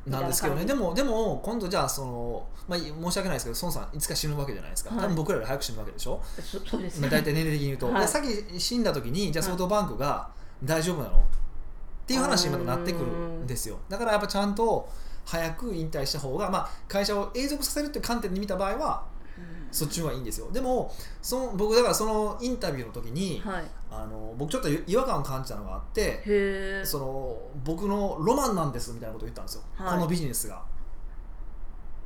[0.04, 0.64] なんですけどね。
[0.64, 5.00] でもでも今度じゃあその、まあ、申し訳ないですけど孫さんいつか死ぬわけじゃないですか、はい。
[5.00, 8.00] 多分僕らより早く死ぬわけでしょ、そそうですまあ、大体年齢的に言うと、はい。
[8.00, 10.28] でさっき死んだ時にじゃあソフトバンクが
[10.64, 11.18] 大丈夫なの？
[11.18, 11.20] っ
[12.04, 13.78] ていう話にまたなってくるんですよ。
[13.88, 14.88] だからやっぱちゃんと
[15.24, 19.21] 早く引退した方が、まあ、会社を永続させるっていう観点で見た場合はうん
[19.72, 20.50] そっちの方がいいんですよ。
[20.52, 23.64] でもその僕だからそのインタビューの時に、はい。
[23.90, 29.94] あの僕ちょっと違和感を感じたのがあってその僕のロマンなんですみたいなことを言ったんですよ、はい。
[29.96, 30.62] このビジネスが。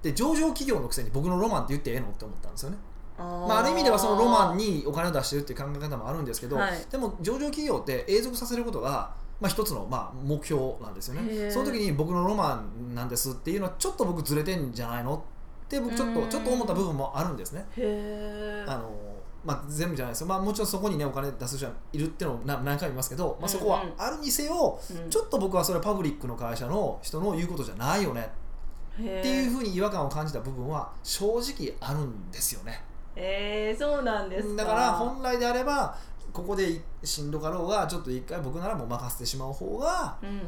[0.03, 2.77] で上場企業のくせに僕のロマンって言ってええのって思ったんですよね。
[3.19, 6.87] あまあ、ある意味ではそのロマンににお金を出してるっていう考え方もあるんですけど、はい。
[6.91, 11.33] でも上場企業って永続させることが、まあ、一つのまあ目標なんですよへね。
[11.33, 11.51] ー。
[11.51, 15.25] その時に僕のロマンなんですっていうのはちょっと僕ずれてんじゃないの
[15.67, 16.15] って僕ちょっうん。
[16.15, 17.67] とちょっと思った部分もあるんですね。
[18.67, 18.91] あの
[19.45, 25.11] まあ、全部じゃないですよ、まあ、もちろんそこにねお金出す人はいるっていうのを何何回も言いますけど、まあ、そこはあるにせよ、うん。
[25.11, 28.29] ちょっと僕はそれはパブリックの会社の人の言うことじゃないよね。
[28.99, 32.83] へっていうふうに違和感を感じた部分は正直あるんですよね。
[33.15, 34.65] えー、そうなんですか。
[34.65, 35.97] だから本来であれば
[36.33, 40.41] ここでしんどかろうがちょっと一回僕ならもう任せてしまう方がうん。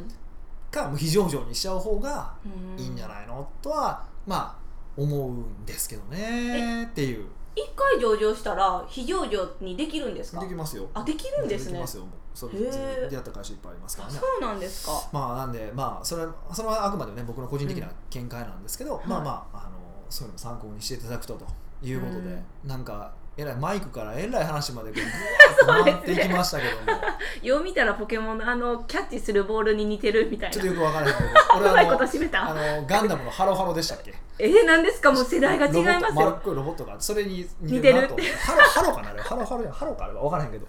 [0.73, 3.49] か非上場にしちゃう方がうんいいんじゃないの？
[3.63, 4.68] とはまあ
[4.99, 7.27] 思うんですけどねっていう。
[7.57, 10.41] 一回上場したら非上場にできるんですか？
[10.41, 10.89] できますよ。
[10.95, 11.73] あできるんですね。
[11.73, 13.09] できますよそれへー。
[13.09, 14.19] 出会った会社いっぱいありますからね。
[14.21, 15.09] そうなんですか？
[15.13, 21.45] まあなんでまあそれそれはあくまでね僕の個人的な見解なんですけど、うんまあまああのそういうのも参考にしていただくとと
[21.83, 25.01] いうことで、なんかえらいマイクからえらい話までこう
[25.65, 26.99] ぐわーっと回っていきましたけども。
[27.41, 30.55] よう見たらポケモンのあのキャッチするボールに似てるみたいな。
[30.55, 31.33] ちょっとよくわからないけどう
[31.73, 32.51] まいあのこと締めた。
[32.51, 34.13] あのガンダムのハロハロでしたっけ？
[34.41, 35.13] えー、何ですか？
[35.13, 35.85] もう世代が違いますよ。
[35.85, 38.33] ロボット丸っこいロボットがそれに似てるなと思って。
[38.35, 39.11] ハロハロかな？
[39.11, 40.67] あれハロハロやハロかあれは分からへんけど。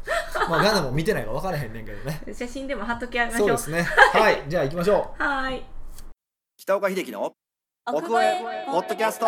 [0.48, 2.22] まあガンダム見てないから分からへんねんけどね。
[2.32, 3.82] 写真でも貼っときましょそううですね。
[4.14, 4.44] はい。
[4.48, 5.24] じゃあ行きましょう。
[5.24, 5.64] はーい。
[6.58, 7.34] 北岡秀樹の
[7.92, 9.26] 奥越えポッドキャスト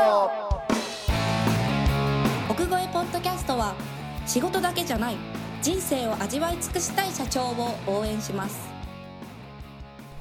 [4.25, 5.15] 仕事だけじゃない。
[5.61, 8.69] 人生を味わい尽くしたい社長を応援します。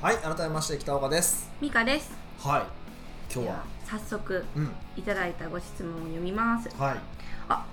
[0.02, 1.50] はい改めまして北岡です。
[1.60, 2.10] ミカです。
[2.42, 2.62] はい
[3.32, 3.64] 今日は？
[3.86, 4.70] 早速うん。
[4.96, 6.68] いただいたご質問を読みます。
[6.76, 6.96] はい。
[7.48, 7.64] あ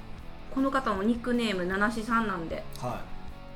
[0.54, 2.64] この方もニックネーム七しさんなんで。
[2.80, 3.02] は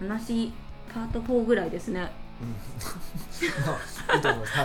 [0.02, 0.54] 七し
[0.94, 3.78] パート4ぐらいですね、い、うん、 ま
[4.10, 4.58] あいいと思います。
[4.58, 4.64] は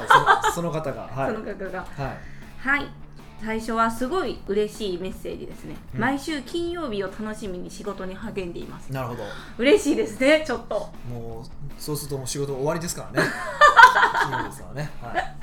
[0.49, 1.03] いその方が。
[1.03, 1.33] はい。
[1.33, 1.81] その方が。
[1.81, 2.69] はい。
[2.69, 3.06] はい
[3.43, 6.01] 最初はすごい嬉しいメッセージですね、うん。
[6.01, 8.93] 毎週金曜日を楽しみに仕事に励んでいます。
[8.93, 9.25] なるほど。
[9.59, 10.91] 嬉しいですねちょっと。
[11.11, 13.29] もうそうするともう仕事終わりですからね。
[14.23, 14.91] 金曜ですからね。
[15.03, 15.37] はい。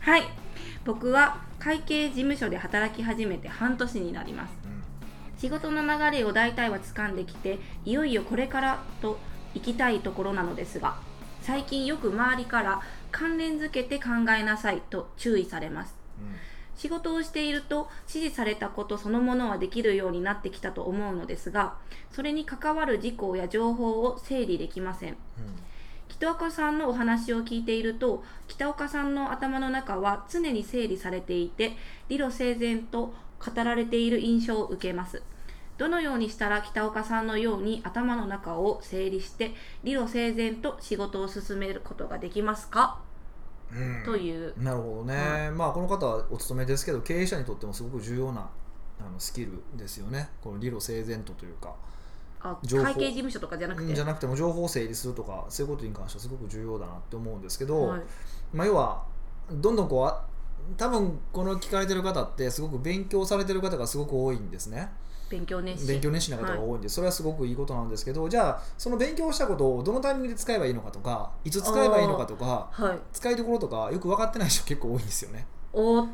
[0.00, 0.22] はい。
[0.84, 4.52] 僕は会計事務所で働き始めて半年になります。
[4.64, 4.82] うん。
[5.38, 9.18] 仕事の流れを大体は掴んできていよいよこれからと
[9.54, 10.96] 行きたいところなのですが
[11.42, 12.80] 最近よく周りから
[13.12, 15.94] 関連づけて考えなさいと注意されます
[16.78, 21.74] 仕事をしていると指示されたことそのものはできるようになってきたと思うのですが
[22.12, 25.10] それに関わる事項や情報を整理できません。
[25.10, 25.16] うん。
[26.08, 31.72] 北岡さんのお話を聞いていると北岡さんの頭の中は常に整理されていて
[32.08, 33.12] 理路整然と
[33.44, 35.22] 語られている印象を受けます。
[35.76, 43.07] どのようにしたら北岡さんのように頭の中を整理して理路整然と仕事を進めることができますか、うん
[44.04, 44.54] という。
[44.62, 48.48] なるほどね、まあこの方はお勤めですけど経営者にとってもすごく重要な
[49.00, 50.30] あのスキルですよね。
[50.42, 51.74] この理路整然とというか。
[52.40, 53.92] 会計事務所とかじゃなくて？
[53.92, 58.02] じゃなくても情報を整理するとかそういうことに関してはすごく重要だなって思うんですけど、はい。
[58.52, 59.02] まあ、要は
[59.50, 60.24] どんどんこうあ
[60.76, 64.88] 多分この聞かれてる方ってすごく勉強されてる方がすごく多いんですね
[65.28, 65.88] 勉強熱心。
[65.88, 72.98] 勉強熱心な方が多いんで、それはすごくいいことなんですけどじゃあその勉強したことをどのタイミングで使えばいいのかとかいつ使えばいいのかとかはい。
[73.12, 75.46] 使いどころとかよく分かってない人結構多いんですよね。
[75.72, 76.06] お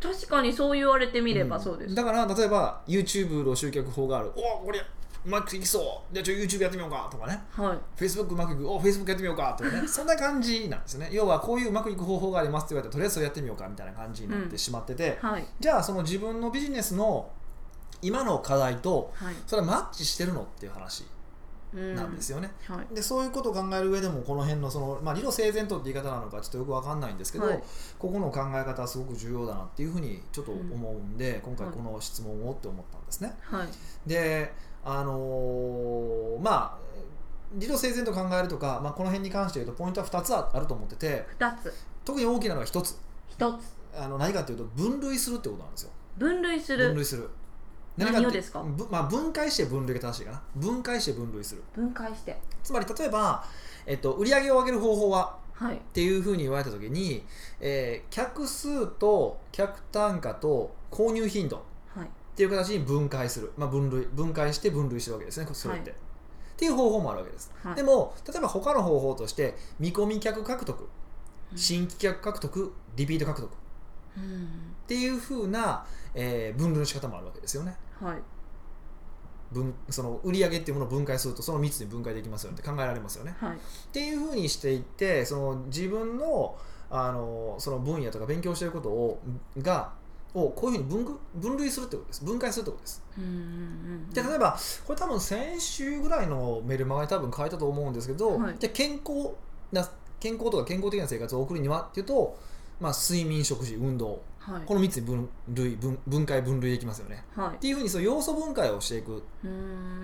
[0.00, 4.32] 確かにそう言われてみればそうです、んだから例えば YouTube の集客法がある。
[4.36, 4.80] おおこれ
[5.24, 6.14] うまくいきそう。
[6.14, 7.40] じゃあちょ YouTube やってみようかとかね。
[7.52, 8.00] はい。
[8.00, 8.68] Facebook うまくいく。
[8.68, 9.86] お Facebook やってみようかとかね。
[9.86, 11.08] そんな感じなんですね。
[11.12, 15.46] 要はこういううまくいく方法がありますって言われたらとりあえずそれやってみようかみたいな感じになってしまってて、はい。
[15.60, 17.30] じゃあその自分のビジネスの
[18.02, 19.34] 今の課題とはい。
[19.46, 21.06] それはマッチしてるのっていう話
[21.74, 21.94] うん。
[21.94, 22.94] なんですよね、はい。
[22.94, 27.62] でそういうことを考える上でもこの辺のその、まあ、理路整然とって言い方なのかちょっとよく分かんないんですけど、はい。
[27.98, 33.34] ここの考え方はすごく重要だなっていうふうにちょっと思うんで、今回この質問をって思ったんですね。
[33.42, 33.68] はい。
[34.06, 34.52] で
[34.84, 36.82] あのーまあ
[37.54, 41.72] 理路整然と考えるとか、まあ、この辺に関して言うとポイントは2つあると思ってて2つ。
[42.04, 42.98] 特に大きなのが1つ。
[43.38, 43.82] 1つ。
[43.94, 45.90] あの何かっていうと分類するってことなんですよ。
[46.16, 46.86] 分類する。
[46.88, 47.28] 分類する
[47.96, 48.62] 何をですか？
[48.62, 50.42] ぶまあ、分解して分類が正しいかな。
[50.56, 51.62] 分解して分類する。
[51.74, 52.38] 分解して。
[52.62, 53.44] つまり例えば、
[53.86, 55.36] えっと、売上を上げる方法は？
[55.54, 55.76] はい。
[55.76, 57.24] っていうふうに言われた時に、
[57.60, 61.64] えー客数と客単価と購入頻度。
[61.94, 62.06] はい。
[62.06, 67.74] っていう形に分解する、まあ、分類分解して分類してるわけですねそれって、はいっていう方法もあるわけです、はい。
[67.74, 70.88] でも例えば他の方法として見込み客獲得。
[71.52, 71.58] うん。
[71.58, 73.50] 新規客獲得リピート獲得。
[73.50, 73.54] っ
[74.16, 74.48] うん。
[74.86, 77.76] ていうふうな、えー分類の仕方もあるわけですよね。
[78.00, 78.16] はい。
[79.52, 82.58] 分その売上っていうものを分解するとその3つに分解できますよね。
[82.58, 83.34] って考えられますよね。
[83.38, 83.56] はい。
[83.56, 83.58] っ
[83.92, 86.56] ていうふうにしていってその自分の
[86.90, 89.20] あのその分野とか勉強していることを
[89.58, 89.92] が
[90.34, 92.24] をこういうふうに分ぐ分類するってことです。
[92.24, 93.02] 分解するってことです。
[93.18, 98.56] うんうんうんで例えばこれ多分先週ぐらいのメルマガに多分書いたと思うんですけど、はい。
[98.58, 99.30] じゃあ健康
[99.70, 99.88] な
[100.20, 102.38] 健康とか健康的な生活を送るにはっていうと、
[102.80, 104.62] まあ、睡眠食事運動はい。
[104.66, 107.24] この3つに分類分分解分類できますよね。
[107.36, 107.56] はい。
[107.56, 109.18] っていうふうにその要素分解をしていく。
[109.18, 109.20] っ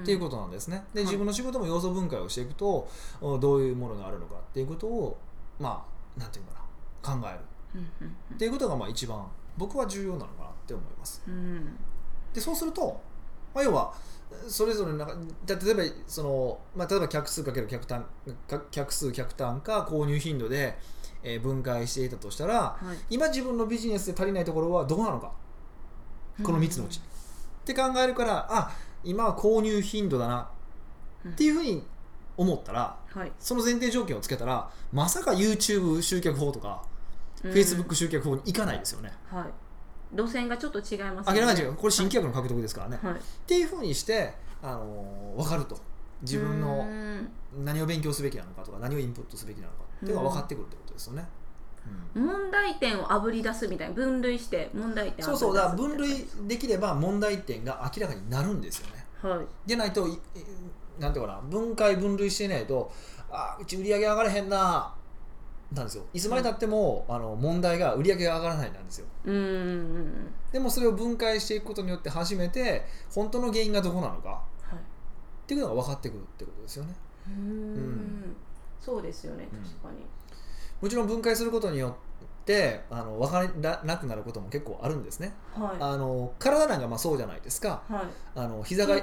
[0.05, 0.85] ていうことなんですね。
[0.95, 1.07] ではい。
[1.07, 2.89] 自分の仕事も要素分解をしていくと
[3.21, 5.17] おどういうものがあるのかっていうことを
[5.59, 5.85] ま
[6.17, 6.59] あなんていうかな。
[7.01, 7.41] 考える。
[8.35, 11.23] っていうことがまあ一番僕は重要なのかなって思います。
[12.33, 13.01] でそうすると、
[13.55, 13.93] まあ、要は
[14.47, 15.15] それぞれの中
[15.47, 18.05] だ例えばその、まあ、例えば客数かける客単
[18.47, 20.79] か客数客単か購入頻度で、
[21.23, 22.97] えー分解していたとしたらはい。
[23.11, 25.33] 今自分のビジネスで足りないところはどこなのか？
[26.43, 26.99] この3つのうち。
[26.99, 27.03] っ
[27.65, 28.71] て考えるからあ
[29.05, 30.49] 今は購入頻度だな。
[31.29, 31.85] っていうふうに
[32.37, 33.33] 思ったらはい。
[33.39, 36.83] その前提条件をつけたらまさか YouTube 集客法とか、
[37.43, 37.53] うん。
[37.53, 39.13] Facebook 集客法に行かないですよね。
[39.31, 39.45] はい。
[40.17, 42.99] 路線がちょっと違います明らかにこれ新規客の獲得ですからね。
[43.03, 43.13] はい。
[43.15, 45.79] っていうふうにしてあの分かると。
[46.23, 47.29] 自分うのん。
[47.65, 51.27] 何を勉強すべきなのかとか何をインプットすべきなのかっていうのが分かってくるってことですよね。
[52.15, 52.27] うん。
[52.27, 59.05] 問題点をあぶり出すみたいな分類して問題点をそうそうだから分類できれば問題点が明らかになるんですよね。
[59.23, 59.69] はい。
[59.69, 60.07] でないと
[60.99, 62.93] なんていうかな分解分類していないと
[63.31, 64.95] あうち売り上げ上がれへんな
[65.73, 66.05] なんですよ。
[66.15, 69.07] いつまでたっても、あの問題が売り上げが上がらないなんですよ。
[69.27, 69.45] うんうんう
[70.01, 74.41] んでもそれを分解していくことによって初めて本当の原因がどこなのかは
[74.73, 74.77] い。
[74.77, 74.79] っ
[75.47, 76.95] ていうのが分かってくるってことですよね。
[77.27, 78.37] うーん。
[78.81, 80.07] そうですよねうん確かに、
[80.81, 85.35] もちろん分解することによってあの分からなくなることも結構あるんですね。
[85.55, 85.77] はい。
[85.81, 87.83] あの体なんかまあそうじゃないですか。
[87.87, 88.03] はい。
[88.35, 88.97] あの膝が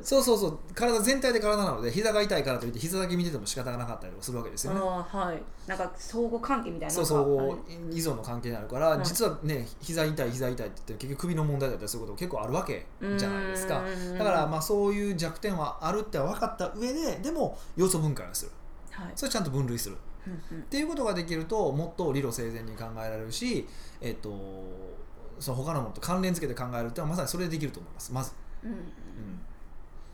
[0.00, 0.58] そうそうそう。
[0.74, 4.80] 体全体で体なので膝が痛いからといって膝だけ見てても仕方がなかったりとかするわけですよね。
[4.80, 5.68] はい。
[5.68, 7.58] なんか相互関係みたいなそうのがそう
[7.92, 9.04] 依存の関係になるから、はい。
[9.04, 12.86] 実はね膝痛い膝痛いって言って結局首の問題だったりすることも結構あるわけ
[13.18, 13.82] じゃないですか。
[13.84, 14.18] うん。
[14.18, 18.52] だからまあそういう弱点はあるって分かった上ででも要素分解をする。
[18.92, 19.12] はい。
[19.14, 19.96] それちゃんと分類する。
[19.96, 20.62] っうんうん。
[20.64, 23.66] ていうことができるともっと理路整然に考えられるし、
[24.00, 24.30] えっと
[25.38, 28.12] その他のものと関連付けて考えるっていうのはまさにそれでできると思います。
[28.12, 28.32] まず、
[28.64, 28.76] うんうん。
[28.76, 28.82] うん、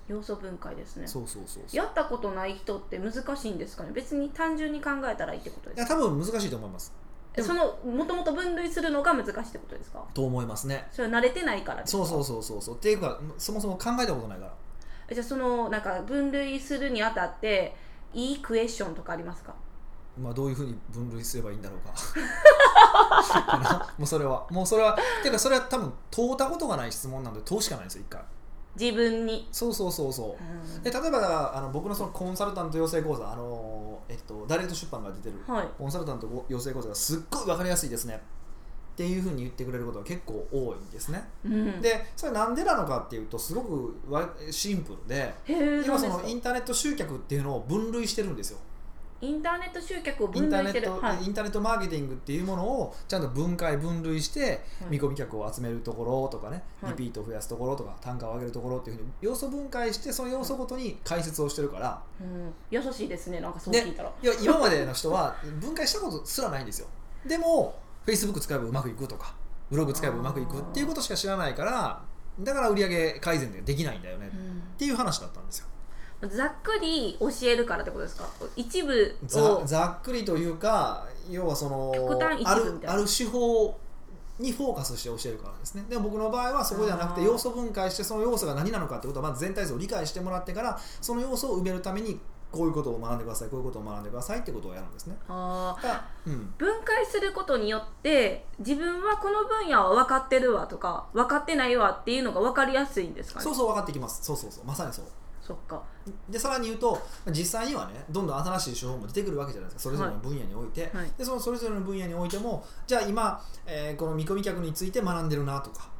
[0.08, 1.06] 要素分解ですね。
[1.06, 1.76] そうそうそうそう。
[1.76, 3.90] やったことない人って難しいんですかね？
[3.92, 5.94] 別に単純に考えたらいいってこといですか？
[5.94, 6.92] や多分難しいと思います。
[7.40, 10.04] そのもともと分類するのが難しいってことですか？
[10.14, 10.86] と思いますね。
[10.92, 12.04] それは慣れてないからですか？
[12.04, 12.76] そうそうそうそうそう。
[12.76, 15.14] っていうかそもそも考えたことないから。
[15.14, 17.74] じゃあそのなんか分類するにあたって
[18.12, 19.54] いいクエスチョンとかありますか？
[20.18, 21.92] まあ、どういうふうに分類すればいいんだろうか。
[23.98, 24.46] もうそれは。
[24.50, 28.22] もうそれはっていうかそれは多分問うたことがない質問なんで問うしかないんですよ一回。
[28.78, 30.44] 自分に、そうそうそうそう。
[30.44, 30.82] うん。
[30.82, 35.34] で例えばあの僕のそのコンサルタント養成講座あの、えっと、ダイレクト出版が出てる。
[35.46, 35.68] はい。
[35.76, 38.22] コンサルタント養成講座がすっごい分かりやすいですね。
[38.94, 41.24] っていうふうに言ってくれることが結構多いんですね。
[41.44, 45.34] うん、でそれなんでなのかっていうとすごくわシンプルで
[45.84, 48.58] 今そのインターネット集客っていうのを分類してるんですよ
[49.24, 51.24] インターネット集客をイン分類してる、ターネット、はい。
[51.24, 54.60] インターネットマーケティングっていうものをちゃんと分解分類して、はい。
[54.90, 56.92] 見込み客を集めるところとかね、はい。
[56.92, 64.12] リピートを増やすところとか単価を上げるところっていうふうに要素分解してその要素ごとに解説をしてるから、うん、優しいですねなんかそうで聞いたら。
[64.22, 66.88] いや今までの人は分解したことすらないんですよ。
[67.26, 69.34] でも Facebook 使えばうまくいくとか
[69.70, 72.02] ブログ使えばうまくいくっていうことしか知らないから
[72.40, 75.66] だから売上改善でできないんだよねっていう話だったんですよ。
[75.68, 75.73] うん
[76.28, 78.28] ざっくり教えるからってことですか？
[78.56, 81.92] 一部ざをざっくりというか要はその
[82.44, 83.78] あるある手法
[84.38, 85.84] にフォーカスして教えるからですね。
[85.88, 92.18] でも僕の場合はそこではなくて要素分解してその要素が何なのかってことをまず全体像を理解してもらってからその要素を埋めるために
[92.50, 95.16] こういうことを学んでくださいこういうことを学んでくださいってことをやるんですね。
[95.28, 95.76] あ
[96.26, 96.54] うん。
[96.56, 103.44] 分解することによって自分はこの分野は分かってるわとか分かってないわっていうのが分かりやすいんですかね？
[103.44, 104.22] そうそう分かってきます。
[104.22, 104.64] そうそうそう。
[104.64, 105.04] まさにそう
[105.46, 105.82] そっか。
[106.28, 106.98] でさらに言うと
[107.30, 109.90] 実際にはねどんどん新しい手法も出てくるわけじゃないですか。
[109.90, 111.12] それぞれの分野において、はい。
[111.18, 115.90] でそのそれぞれの分野においてもじゃあ今、えーこの見込み客について学んでるなとか、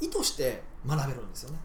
[0.00, 1.58] 意図して学べるんですよね。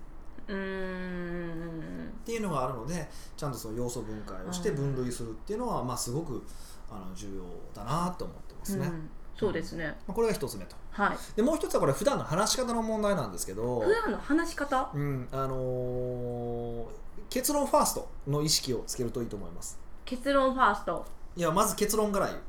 [0.49, 2.09] うーん。
[2.09, 6.43] っていうのがあるのでちゃんとその要素分解をして分類するっていうのは、まあ、すごく
[6.91, 9.95] あの重要だなと思ってますね、まうんそうですね。
[10.07, 10.75] あ、これが一つ目と。
[10.91, 11.17] はい。
[11.35, 14.91] でもう一つはこれ普段の話し方の問題なんですけど普段の話し方？
[14.93, 16.85] うんあのー
[17.29, 19.79] 結論ファーストの意識をつけるといいと思います。
[20.03, 21.05] 結論ファースト？
[21.35, 22.39] いやまず結論から言う。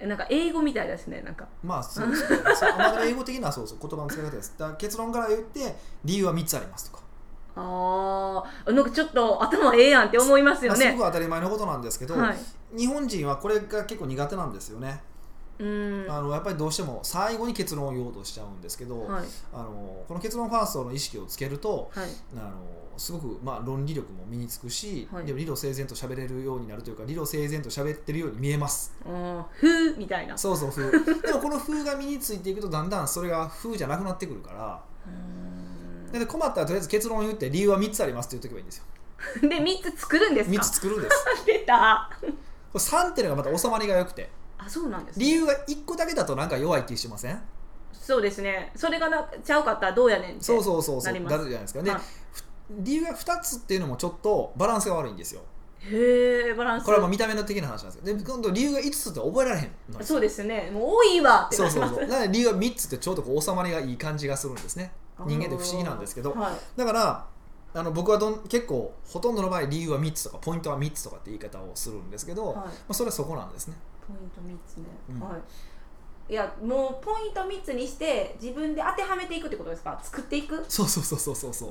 [0.00, 1.46] えなんか英語みたいですねなんか。
[1.62, 2.40] まあそうですね。
[2.76, 4.54] まあ英語的なそうそう言葉の使い方です。
[4.58, 7.02] だ結論から言って理由は3つありますとか、
[7.54, 8.72] あー。
[8.72, 12.36] なんかちょっと頭ええやんって思いますよまあ、すね、ごく当たり前のことなんですけど、はい。
[12.76, 15.00] 日本人はこれが結構苦手なんですよね、
[15.62, 16.10] うーん。
[16.10, 19.24] あのやっぱりどうしても最後に結論を言おうとしちゃうんですけど、はい。
[19.52, 22.08] あのこの結論ファーストの意識をつけるとはい。
[22.36, 22.52] あの
[22.98, 25.24] すごく、まあ、論理力も身につくし、はい。
[25.24, 28.92] でも理路整然と喋れるようになるというか理路整然と喋ってるように見えます。
[29.06, 30.36] あーふーみたいな。
[30.36, 34.82] そうそう風でもこの風が身についていくとだんだんそれが風じゃなくなってくるから
[36.18, 38.84] で困ったらとりあえず結論を言って理由は3つありますって言っとけばいいんですよ。
[39.48, 41.24] で3つ作るんです3かつ作るんです。
[41.46, 42.10] 出た。
[42.20, 42.32] これ
[42.74, 44.30] 3っていうのがまた収まりが良くて
[44.64, 45.24] あそうなんですね。
[45.24, 47.40] 理由が1個だけだとなんか弱い気しません？
[47.92, 48.72] そうですね。
[48.74, 51.14] それがなちゃうかったらどうやねんってそうそうそうそう。
[51.14, 51.82] だるじゃないですか。
[51.82, 52.00] で、はい。
[52.00, 55.42] ふ理由が2つっていうのもちょっとバランスが悪いんですよ。
[55.80, 56.84] へえバランス。
[56.84, 60.70] これは見た目の的な話なんですけどで今度理由が5つって覚えられへんのよそうですね。
[60.72, 61.94] もう多いわってそうなります。
[61.94, 64.92] そうそうだから理由が3つってちょうどこう収まりがいい感じがするんですね。
[65.26, 66.78] 人間って不思議なんですけど、はい。
[66.78, 67.26] だから
[67.74, 72.56] あの僕はどん結構ほとんどの場合理由は3つとかポイントは3つとかって言い方をするんですけど、はい。
[72.56, 73.74] まあ、それはそこなんですね
[74.12, 75.20] ポイント3つね、うん。
[75.20, 75.40] はい。
[76.28, 79.98] いやもうポイント3つにして自分で当てはめていくってことですか？
[80.02, 80.64] 作っていく？
[80.68, 81.68] そうそうそうそうそうそう。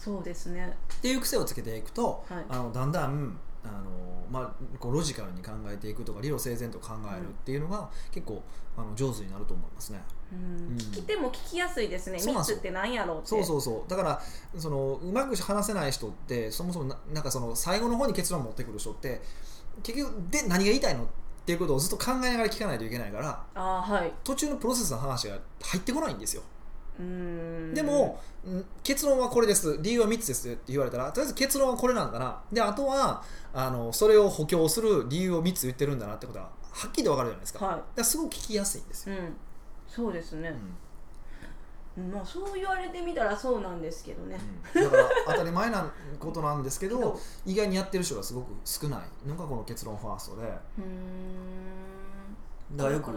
[0.00, 0.76] そうですね。
[0.96, 2.44] っていう癖をつけていくと、はい。
[2.48, 3.84] あのだんだんあの、
[4.30, 8.42] まあ、こうロジカルに考えていくとか理路整然と考えるっていうのが結構
[8.76, 10.02] あの上手になると思いますね。
[10.32, 10.38] うん。
[10.38, 10.76] うん。
[10.76, 12.16] 聞き手も聞きやすいですね。
[12.16, 12.56] 3そうなんですよ。
[12.56, 13.28] つって何やろうって。
[13.28, 13.90] そうそうそう。
[13.90, 14.22] だから
[14.56, 19.20] そのうまく話せない人ってそもそもななんかその最後の方に結論を持ってくる人って
[19.82, 21.06] 結局で何が言いたいのっ
[21.46, 24.12] ていうことをずっと考えながら聞かないといけないからあーはい。
[24.22, 26.42] 途中のプロセスの話が入ってこないんですよ。
[26.96, 29.78] でも、ん結論はこれです。
[29.82, 32.40] 理由は3つですって言われたらとりあえず結論はこれなんだな。
[32.52, 39.36] であとはあのそれを補強する理由を3つ言ってるんだなってことははっきり分かるじゃないですか,、だかはらすごく聞きやすいんですよ、いうん。
[39.88, 40.48] そうですね。
[40.48, 40.56] う、ん
[41.96, 44.38] まあそう言われてみたらそうなんですけどね、
[44.74, 44.84] うん。
[44.84, 49.28] だから当たり前なことなんですけけどど意外にやってる人がすごく少ない。
[49.28, 50.42] のがこの結論ファーストで。
[50.42, 52.76] うーん。
[52.76, 53.10] だからよく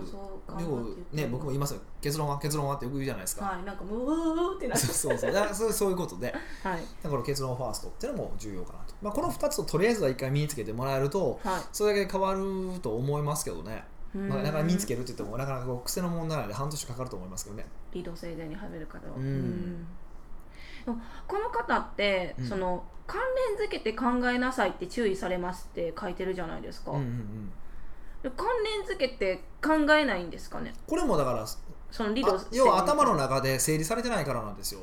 [1.13, 1.81] ね僕も言いますよ。
[2.01, 3.63] 結論は結論はってよく言うじゃないですか、はい。
[3.63, 3.97] なんかも
[4.53, 5.17] うってなってそう。
[5.17, 5.31] そうそう。
[5.31, 6.33] だそうそういうことで。
[6.63, 6.81] はい。
[7.01, 11.61] だから結論ファーストっていうのも重要かなと、まあ、この2つをとりあえずは一回身につけてもらえるとはい。
[11.73, 17.65] それだけで変わると思いますけどね、まあ、なかなか身につけるって言ってもなかなかこう癖の問題なので半年かかると思いますけどね。
[17.91, 19.85] 理路整然に始める方は、うん。
[20.85, 20.93] こ
[21.39, 23.21] の方って、うんその関
[23.57, 27.51] 連づけて考えなさいって注意されますって書いてるじゃないですか、うんうんうん。
[28.21, 28.47] で関
[28.85, 30.73] 連づけて考えないんですかね？
[30.85, 31.45] これもだから
[31.89, 34.81] その理路あ要は頭の中で整理されてないからなんですよ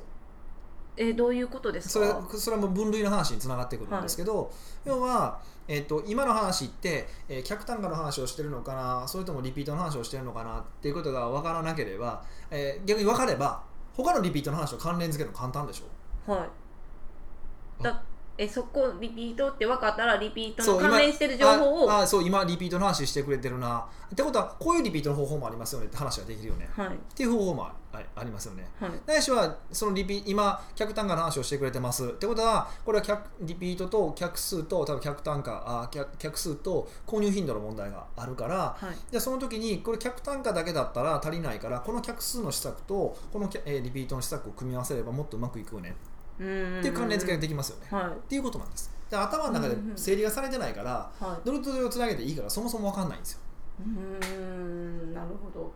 [0.97, 4.53] えどういうことですそれかそれはもう分類の話につながってくるんですけど、
[4.85, 9.09] 要は、えっと今の話って、えー客単価の話をしてるのかな？
[9.09, 10.61] それともリピートの話をしてるのかな？
[10.61, 16.33] っていうことが分からなければ、えー逆に分かれば他のリピートの話と関連付けるの簡単でしょ？
[16.33, 17.83] はい。
[17.83, 18.03] だ
[18.37, 23.87] えそこリピートって分かったらリピートの関連してる情報をああそう今リピートの話してくれてるな。
[24.13, 26.69] ってことはこういうリピートの方法もありますよねって話ができるよね。
[26.77, 26.89] はい。
[26.89, 28.67] っていう方法もありますよね。
[28.81, 28.91] はい。
[29.07, 32.07] ないしはそのリピ今客単価の話をしてくれてます。
[32.07, 38.95] ってことはこれは客リピートと客数と多分客単価あ客客数と購入頻度の問題があるからはい。
[39.11, 45.95] じゃあその時にこれ客単価だけだったら足りないからこの客数の施策とこの、えーリピートの施策を組み合わせればもっとうまくいくよね
[46.37, 48.05] っていう関連付けができますよね、はい。
[48.07, 48.93] っていうことなんです。
[49.11, 51.47] で頭の中で整理がされてないからはい。
[51.47, 53.41] どれとどれをつなげていいからそもそも分かんないんですよ。
[53.81, 55.73] うーんなるほど。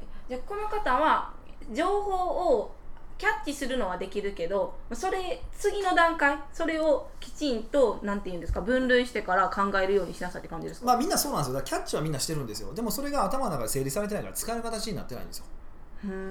[0.00, 1.32] えじゃあこの方は
[1.72, 2.12] 情報
[2.56, 2.74] を
[3.18, 11.62] キャッチするのはできるけどそれ次の段階それをきちんとなんていうんですか分類してから考えるようにしなさいって感じですか、まあみんなそうなんですよ。
[11.62, 12.74] キャッチはみんなしてるんですよ。
[12.74, 15.46] でもそれが頭の中で整理されてないから使える形になってないんですよ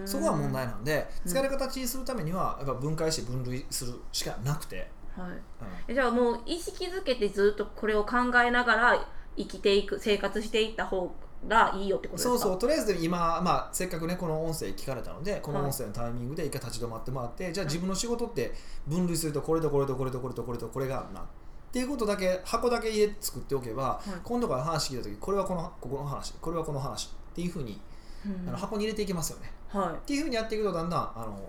[0.05, 1.31] そこが問題なんでうん。
[1.31, 5.29] 使える形にするためにはやっぱ分解して分類するしかなくて、はい。
[5.29, 5.39] うん。
[5.87, 11.13] えじゃあもう意識づけてずっとこれを考えながら生きていく生活していった方
[11.47, 12.29] がいいよってことですか？
[12.29, 12.59] そうそう。
[12.59, 18.53] とりあえずで今、まあ、せっかくねこの音声聞かれたのでこの音声のタイミングで一回立ち止まってもらって、じゃあ自分の仕事って
[18.87, 21.23] 分類するとこれとこれとこれとこれとこれとこれがあるなっ
[21.71, 24.09] ていうことだけ箱だけ入れて作っておけば、い。
[24.23, 27.81] 今度から話聞いた時これはこのここの話これはこの話っていうふうに、
[28.25, 28.47] うん。
[28.49, 31.39] あの箱に入れていけますよねはっていうふうにやっていくとだんだんあの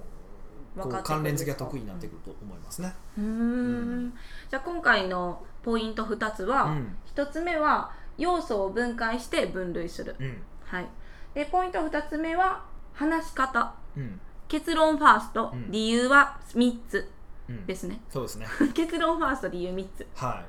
[1.02, 2.92] 関連付けが得意になってくると思いますね。
[3.16, 4.12] いうーん。
[4.50, 6.96] じゃあ今回のポイント2つは、うん。
[7.14, 10.42] 1つ目は要素を分解して分類する、うん。
[10.64, 10.86] はい、
[11.34, 13.74] でポイント2つ目は話し方。
[13.96, 14.20] うん。
[14.48, 15.70] 結論ファースト、うん。
[15.70, 17.10] 理由は3つ
[17.48, 17.66] うん。
[17.66, 18.00] ですね。
[18.10, 18.46] そうですね。
[18.74, 20.06] 結論ファースト理由3つ。
[20.14, 20.42] は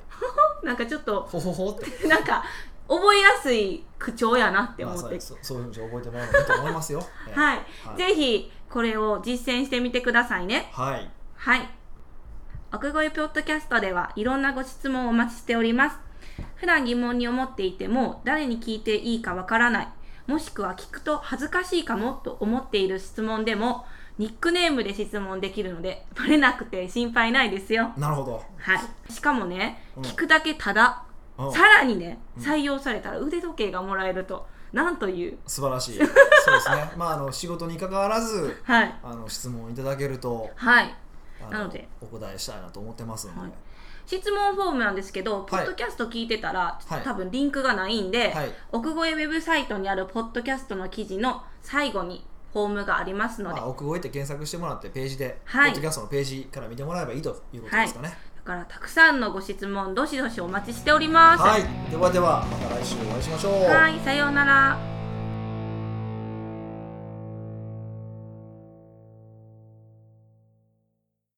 [0.63, 0.66] い。
[0.66, 1.86] なんかちょっとほほほって。
[2.08, 2.44] なんか
[2.88, 7.04] 覚えやすい口調やなって思って、まあそうそういうふうに覚えてもらうのがいいと思いますよ。
[7.28, 11.10] ええはい、はいぜひこれを実践してみてくださいねはい。
[11.36, 11.69] はい。
[12.73, 15.97] 奥越ポッドキャストではいろんなご質問をお待ちしております。
[16.56, 19.88] 普段疑問に思っていても誰に聞いていいかわからない、
[20.28, 23.86] もしくは聞くと恥ずかしいかもと思っている質問でも
[24.17, 27.93] ニックネームで質問できるのでバレなくて心配ないですよ。
[27.97, 28.43] なるほど。
[28.58, 29.12] はい。
[29.12, 31.07] しかもね、うん聞くだけただ、うん
[31.52, 35.38] さらにね、うん採用されたら腕時計がもらえると、なんという。
[35.47, 35.97] 素晴らしい。
[35.97, 36.91] そうですね。
[36.97, 39.00] まああの仕事に関わらずはい。
[39.04, 40.95] あの質問いただけるとはい。
[41.45, 43.41] あなのでお答えしたいなと思ってますので。
[43.41, 43.52] はい
[44.08, 48.54] 質問フォームなんですけど、ポッドキャスト聞いてたら、はい多分リンクがないんで、はい。
[48.71, 58.17] 奥越えウェブサイトにあるポッドキャストの記事の最後にフォームがありますので、まあ奥越えって検索してもらってページで、はいポッドキャストのページから見てもらえばいいということですかね。
[58.47, 61.41] だからたくさんのご質問どしどしお待ちしております。
[61.43, 61.91] はい。
[61.91, 63.53] ではではまた来週お会いしましょう。
[63.63, 64.96] はい、さようなら。